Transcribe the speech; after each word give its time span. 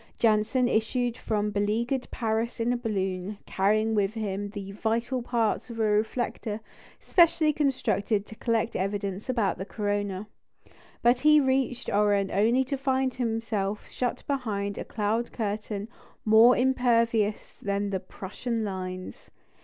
Janssen 0.17 0.67
issued 0.67 1.15
from 1.15 1.51
beleaguered 1.51 2.07
Paris 2.09 2.59
in 2.59 2.73
a 2.73 2.75
balloon, 2.75 3.37
carrying 3.45 3.93
with 3.93 4.15
him 4.15 4.49
the 4.49 4.71
vital 4.71 5.21
parts 5.21 5.69
of 5.69 5.79
a 5.79 5.83
reflector 5.83 6.59
specially 6.99 7.53
constructed 7.53 8.25
to 8.25 8.33
collect 8.33 8.75
evidence 8.75 9.29
about 9.29 9.59
the 9.59 9.63
corona. 9.65 10.27
But 11.03 11.19
he 11.19 11.39
reached 11.39 11.87
Oran 11.87 12.31
only 12.31 12.63
to 12.63 12.77
find 12.79 13.13
himself 13.13 13.87
shut 13.87 14.23
behind 14.25 14.79
a 14.79 14.85
cloud 14.85 15.31
curtain 15.31 15.87
more 16.25 16.57
impervious 16.57 17.59
than 17.59 17.91
the 17.91 17.99
Prussian 17.99 18.63
lines. 18.65 19.29